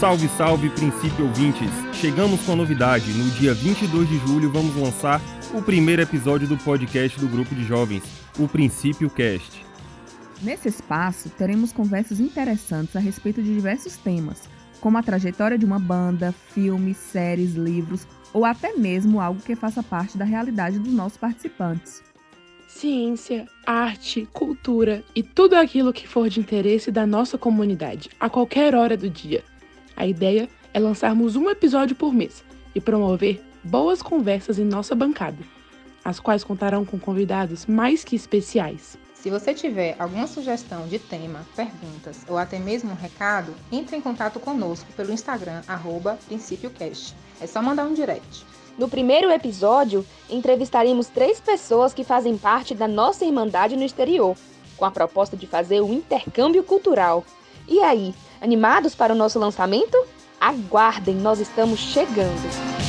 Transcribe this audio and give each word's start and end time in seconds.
Salve, 0.00 0.28
salve, 0.30 0.70
princípio 0.70 1.26
ouvintes! 1.26 1.68
Chegamos 1.92 2.40
com 2.40 2.52
a 2.52 2.56
novidade. 2.56 3.12
No 3.12 3.30
dia 3.32 3.52
22 3.52 4.08
de 4.08 4.16
julho 4.20 4.50
vamos 4.50 4.74
lançar 4.74 5.20
o 5.52 5.60
primeiro 5.60 6.00
episódio 6.00 6.48
do 6.48 6.56
podcast 6.56 7.20
do 7.20 7.28
grupo 7.28 7.54
de 7.54 7.62
jovens, 7.64 8.02
o 8.38 8.48
Princípio 8.48 9.10
Cast. 9.10 9.62
Nesse 10.40 10.68
espaço, 10.68 11.28
teremos 11.28 11.70
conversas 11.70 12.18
interessantes 12.18 12.96
a 12.96 12.98
respeito 12.98 13.42
de 13.42 13.52
diversos 13.52 13.98
temas, 13.98 14.48
como 14.80 14.96
a 14.96 15.02
trajetória 15.02 15.58
de 15.58 15.66
uma 15.66 15.78
banda, 15.78 16.32
filmes, 16.32 16.96
séries, 16.96 17.52
livros 17.54 18.06
ou 18.32 18.46
até 18.46 18.72
mesmo 18.72 19.20
algo 19.20 19.42
que 19.42 19.54
faça 19.54 19.82
parte 19.82 20.16
da 20.16 20.24
realidade 20.24 20.78
dos 20.78 20.94
nossos 20.94 21.18
participantes. 21.18 22.02
Ciência, 22.66 23.46
arte, 23.66 24.26
cultura 24.32 25.04
e 25.14 25.22
tudo 25.22 25.56
aquilo 25.56 25.92
que 25.92 26.08
for 26.08 26.30
de 26.30 26.40
interesse 26.40 26.90
da 26.90 27.06
nossa 27.06 27.36
comunidade, 27.36 28.08
a 28.18 28.30
qualquer 28.30 28.74
hora 28.74 28.96
do 28.96 29.10
dia. 29.10 29.44
A 29.96 30.06
ideia 30.06 30.48
é 30.72 30.78
lançarmos 30.80 31.36
um 31.36 31.50
episódio 31.50 31.96
por 31.96 32.12
mês 32.12 32.44
e 32.74 32.80
promover 32.80 33.42
boas 33.62 34.02
conversas 34.02 34.58
em 34.58 34.64
nossa 34.64 34.94
bancada, 34.94 35.38
as 36.04 36.18
quais 36.18 36.44
contarão 36.44 36.84
com 36.84 36.98
convidados 36.98 37.66
mais 37.66 38.04
que 38.04 38.16
especiais. 38.16 38.98
Se 39.14 39.28
você 39.28 39.52
tiver 39.52 39.96
alguma 39.98 40.26
sugestão 40.26 40.88
de 40.88 40.98
tema, 40.98 41.46
perguntas 41.54 42.24
ou 42.26 42.38
até 42.38 42.58
mesmo 42.58 42.92
um 42.92 42.94
recado, 42.94 43.54
entre 43.70 43.94
em 43.94 44.00
contato 44.00 44.40
conosco 44.40 44.90
pelo 44.94 45.12
Instagram, 45.12 45.60
arroba 45.68 46.18
PrincípioCast. 46.26 47.14
É 47.38 47.46
só 47.46 47.60
mandar 47.60 47.84
um 47.84 47.92
direct. 47.92 48.46
No 48.78 48.88
primeiro 48.88 49.30
episódio, 49.30 50.06
entrevistaremos 50.30 51.08
três 51.08 51.38
pessoas 51.38 51.92
que 51.92 52.02
fazem 52.02 52.38
parte 52.38 52.74
da 52.74 52.88
nossa 52.88 53.26
Irmandade 53.26 53.76
no 53.76 53.84
exterior, 53.84 54.34
com 54.74 54.86
a 54.86 54.90
proposta 54.90 55.36
de 55.36 55.46
fazer 55.46 55.82
o 55.82 55.92
intercâmbio 55.92 56.64
cultural. 56.64 57.22
E 57.70 57.78
aí, 57.78 58.12
animados 58.40 58.96
para 58.96 59.12
o 59.12 59.16
nosso 59.16 59.38
lançamento? 59.38 59.96
Aguardem, 60.40 61.14
nós 61.14 61.38
estamos 61.38 61.78
chegando! 61.78 62.79